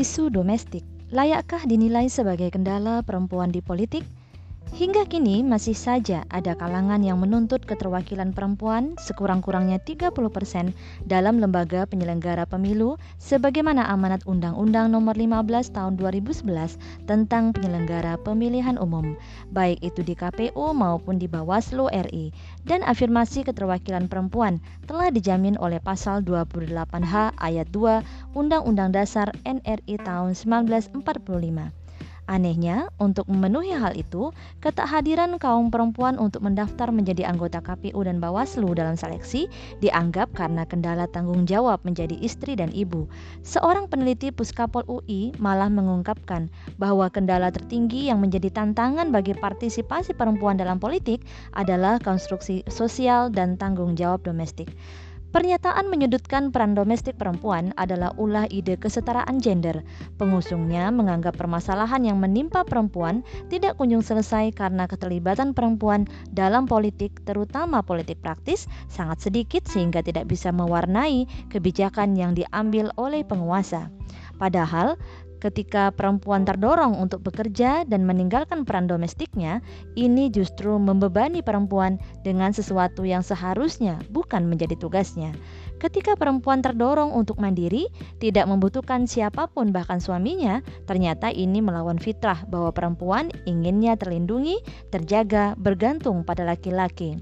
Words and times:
Isu 0.00 0.32
domestik 0.32 0.80
layakkah 1.12 1.68
dinilai 1.68 2.08
sebagai 2.08 2.48
kendala 2.48 3.04
perempuan 3.04 3.52
di 3.52 3.60
politik? 3.60 4.00
Hingga 4.80 5.12
kini 5.12 5.44
masih 5.44 5.76
saja 5.76 6.24
ada 6.32 6.56
kalangan 6.56 7.04
yang 7.04 7.20
menuntut 7.20 7.68
keterwakilan 7.68 8.32
perempuan 8.32 8.96
sekurang-kurangnya 8.96 9.76
30% 9.76 10.72
dalam 11.04 11.36
lembaga 11.36 11.84
penyelenggara 11.84 12.48
pemilu 12.48 12.96
sebagaimana 13.20 13.92
amanat 13.92 14.24
Undang-Undang 14.24 14.88
Nomor 14.88 15.20
15 15.20 15.76
Tahun 15.76 16.00
2011 16.00 16.80
tentang 17.04 17.52
penyelenggara 17.52 18.16
pemilihan 18.24 18.80
umum, 18.80 19.20
baik 19.52 19.84
itu 19.84 20.00
di 20.00 20.16
KPU 20.16 20.72
maupun 20.72 21.20
di 21.20 21.28
Bawaslu 21.28 21.92
RI. 21.92 22.32
Dan 22.64 22.80
afirmasi 22.80 23.44
keterwakilan 23.44 24.08
perempuan 24.08 24.64
telah 24.88 25.12
dijamin 25.12 25.60
oleh 25.60 25.84
pasal 25.84 26.24
28H 26.24 27.36
ayat 27.36 27.68
2 27.68 28.32
Undang-Undang 28.32 28.96
Dasar 28.96 29.28
NRI 29.44 30.00
tahun 30.00 30.32
1945. 30.32 31.79
Anehnya, 32.30 32.86
untuk 33.02 33.26
memenuhi 33.26 33.74
hal 33.74 33.98
itu, 33.98 34.30
ketakhadiran 34.62 35.34
kaum 35.42 35.74
perempuan 35.74 36.14
untuk 36.14 36.46
mendaftar 36.46 36.94
menjadi 36.94 37.26
anggota 37.26 37.58
KPU 37.58 38.06
dan 38.06 38.22
Bawaslu 38.22 38.70
dalam 38.70 38.94
seleksi 38.94 39.50
dianggap 39.82 40.30
karena 40.38 40.62
kendala 40.62 41.10
tanggung 41.10 41.42
jawab 41.42 41.82
menjadi 41.82 42.14
istri 42.22 42.54
dan 42.54 42.70
ibu. 42.70 43.10
Seorang 43.42 43.90
peneliti 43.90 44.30
Puskapol 44.30 44.86
UI 44.86 45.34
malah 45.42 45.66
mengungkapkan 45.66 46.46
bahwa 46.78 47.10
kendala 47.10 47.50
tertinggi 47.50 48.06
yang 48.06 48.22
menjadi 48.22 48.54
tantangan 48.54 49.10
bagi 49.10 49.34
partisipasi 49.34 50.14
perempuan 50.14 50.54
dalam 50.54 50.78
politik 50.78 51.26
adalah 51.50 51.98
konstruksi 51.98 52.62
sosial 52.70 53.34
dan 53.34 53.58
tanggung 53.58 53.98
jawab 53.98 54.22
domestik. 54.22 54.70
Pernyataan 55.30 55.86
menyudutkan 55.86 56.50
peran 56.50 56.74
domestik 56.74 57.14
perempuan 57.14 57.70
adalah 57.78 58.10
ulah 58.18 58.50
ide 58.50 58.74
kesetaraan 58.74 59.38
gender. 59.38 59.86
Pengusungnya 60.18 60.90
menganggap 60.90 61.38
permasalahan 61.38 62.02
yang 62.02 62.18
menimpa 62.18 62.66
perempuan 62.66 63.22
tidak 63.46 63.78
kunjung 63.78 64.02
selesai 64.02 64.50
karena 64.50 64.90
keterlibatan 64.90 65.54
perempuan 65.54 66.10
dalam 66.34 66.66
politik, 66.66 67.22
terutama 67.22 67.78
politik 67.86 68.18
praktis, 68.18 68.66
sangat 68.90 69.22
sedikit 69.22 69.70
sehingga 69.70 70.02
tidak 70.02 70.26
bisa 70.26 70.50
mewarnai 70.50 71.30
kebijakan 71.46 72.18
yang 72.18 72.34
diambil 72.34 72.90
oleh 72.98 73.22
penguasa. 73.22 73.86
Padahal, 74.34 74.98
Ketika 75.40 75.88
perempuan 75.88 76.44
terdorong 76.44 77.00
untuk 77.00 77.24
bekerja 77.24 77.88
dan 77.88 78.04
meninggalkan 78.04 78.68
peran 78.68 78.84
domestiknya, 78.84 79.64
ini 79.96 80.28
justru 80.28 80.76
membebani 80.76 81.40
perempuan 81.40 81.96
dengan 82.20 82.52
sesuatu 82.52 83.08
yang 83.08 83.24
seharusnya 83.24 83.96
bukan 84.12 84.44
menjadi 84.44 84.76
tugasnya. 84.76 85.32
Ketika 85.80 86.12
perempuan 86.12 86.60
terdorong 86.60 87.08
untuk 87.16 87.40
mandiri, 87.40 87.88
tidak 88.20 88.44
membutuhkan 88.52 89.08
siapa 89.08 89.48
pun, 89.48 89.72
bahkan 89.72 89.96
suaminya, 89.96 90.60
ternyata 90.84 91.32
ini 91.32 91.64
melawan 91.64 91.96
fitrah 91.96 92.44
bahwa 92.44 92.68
perempuan 92.76 93.32
inginnya 93.48 93.96
terlindungi, 93.96 94.60
terjaga, 94.92 95.56
bergantung 95.56 96.20
pada 96.20 96.44
laki-laki. 96.44 97.16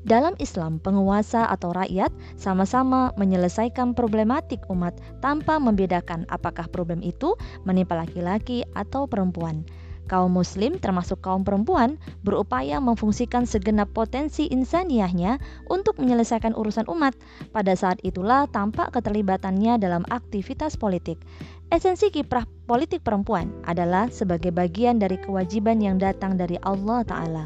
Dalam 0.00 0.32
Islam, 0.40 0.80
penguasa 0.80 1.44
atau 1.44 1.76
rakyat 1.76 2.08
sama-sama 2.40 3.12
menyelesaikan 3.20 3.92
problematik 3.92 4.64
umat 4.72 4.96
tanpa 5.20 5.60
membedakan 5.60 6.24
apakah 6.32 6.64
problem 6.72 7.04
itu 7.04 7.36
menimpa 7.68 8.00
laki-laki 8.00 8.64
atau 8.72 9.04
perempuan. 9.04 9.68
Kaum 10.10 10.34
muslim 10.34 10.74
termasuk 10.82 11.22
kaum 11.22 11.46
perempuan 11.46 11.94
berupaya 12.26 12.82
memfungsikan 12.82 13.46
segenap 13.46 13.94
potensi 13.94 14.50
insaniahnya 14.50 15.38
untuk 15.70 16.02
menyelesaikan 16.02 16.50
urusan 16.58 16.90
umat. 16.90 17.14
Pada 17.54 17.78
saat 17.78 18.02
itulah 18.02 18.50
tampak 18.50 18.90
keterlibatannya 18.90 19.78
dalam 19.78 20.02
aktivitas 20.10 20.74
politik. 20.74 21.22
Esensi 21.70 22.10
kiprah 22.10 22.42
politik 22.70 23.02
perempuan 23.02 23.50
adalah 23.66 24.06
sebagai 24.14 24.54
bagian 24.54 25.02
dari 25.02 25.18
kewajiban 25.18 25.82
yang 25.82 25.98
datang 25.98 26.38
dari 26.38 26.54
Allah 26.62 27.02
Ta'ala. 27.02 27.44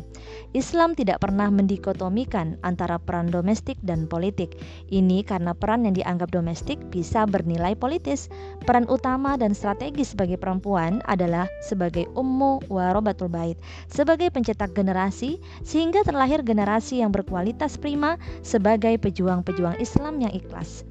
Islam 0.52 0.92
tidak 0.92 1.24
pernah 1.24 1.48
mendikotomikan 1.48 2.60
antara 2.60 3.00
peran 3.00 3.32
domestik 3.32 3.80
dan 3.80 4.04
politik. 4.04 4.60
Ini 4.92 5.24
karena 5.24 5.56
peran 5.56 5.88
yang 5.88 5.96
dianggap 5.96 6.28
domestik 6.28 6.76
bisa 6.92 7.24
bernilai 7.24 7.72
politis. 7.72 8.28
Peran 8.68 8.84
utama 8.92 9.40
dan 9.40 9.56
strategis 9.56 10.12
bagi 10.12 10.36
perempuan 10.36 11.00
adalah 11.08 11.48
sebagai 11.64 12.04
ummu 12.12 12.68
warobatul 12.68 13.32
bait, 13.32 13.56
sebagai 13.88 14.28
pencetak 14.28 14.76
generasi 14.76 15.40
sehingga 15.64 16.04
terlahir 16.04 16.44
generasi 16.44 17.00
yang 17.00 17.08
berkualitas 17.08 17.80
prima 17.80 18.20
sebagai 18.44 19.00
pejuang-pejuang 19.00 19.80
Islam 19.80 20.20
yang 20.20 20.36
ikhlas. 20.36 20.84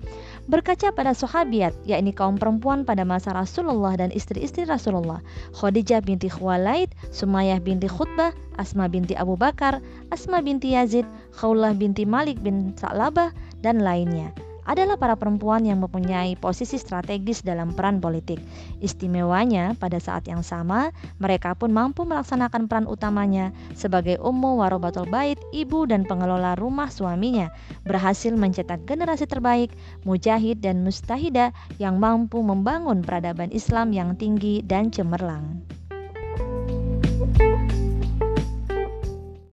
Berkaca 0.43 0.91
pada 0.91 1.15
sahabiat, 1.15 1.71
yakni 1.87 2.11
kaum 2.11 2.35
perempuan 2.35 2.83
pada 2.83 3.07
masa 3.07 3.31
Rasulullah 3.31 3.95
dan 3.95 4.11
istri-istri 4.11 4.67
Rasulullah, 4.67 5.23
Khadijah 5.55 6.03
binti 6.03 6.27
Khuwailid, 6.27 6.91
Sumayyah 7.15 7.63
binti 7.63 7.87
Khutbah, 7.87 8.35
Asma 8.59 8.91
binti 8.91 9.15
Abu 9.15 9.39
Bakar, 9.39 9.79
Asma 10.11 10.43
binti 10.43 10.75
Yazid, 10.75 11.07
Khawlah 11.39 11.71
binti 11.71 12.03
Malik 12.03 12.43
bin 12.43 12.75
Sa'labah, 12.75 13.31
dan 13.63 13.79
lainnya 13.79 14.35
adalah 14.65 14.97
para 14.97 15.13
perempuan 15.13 15.67
yang 15.67 15.83
mempunyai 15.83 16.33
posisi 16.39 16.81
strategis 16.81 17.45
dalam 17.45 17.77
peran 17.77 18.01
politik. 18.01 18.41
Istimewanya, 18.81 19.77
pada 19.77 20.01
saat 20.01 20.25
yang 20.25 20.41
sama, 20.41 20.89
mereka 21.21 21.53
pun 21.53 21.69
mampu 21.69 22.07
melaksanakan 22.07 22.65
peran 22.65 22.87
utamanya 22.89 23.53
sebagai 23.77 24.17
ummu 24.17 24.63
warobatul 24.63 25.05
bait, 25.05 25.37
ibu 25.53 25.85
dan 25.85 26.07
pengelola 26.07 26.57
rumah 26.57 26.89
suaminya, 26.89 27.53
berhasil 27.85 28.33
mencetak 28.33 28.81
generasi 28.89 29.29
terbaik, 29.29 29.69
mujahid 30.07 30.63
dan 30.63 30.81
mustahidah 30.81 31.53
yang 31.77 32.01
mampu 32.01 32.41
membangun 32.41 33.05
peradaban 33.05 33.53
Islam 33.53 33.93
yang 33.93 34.17
tinggi 34.17 34.65
dan 34.65 34.89
cemerlang. 34.89 35.52